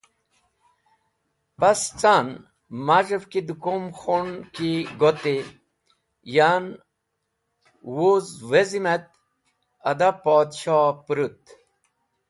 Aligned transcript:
Pas 1.59 1.81
ca’n, 1.99 2.27
maz̃hev 2.85 3.23
ki 3.31 3.41
dẽ 3.47 3.59
kum 3.63 3.83
khun 3.99 4.29
ki 4.53 4.71
goti, 4.99 5.37
yan 6.35 6.65
wuz 7.95 8.25
wezi’m 8.49 8.85
et 8.95 9.07
ada 9.91 10.09
Podshoh 10.23 10.91
pũrũt. 11.05 11.41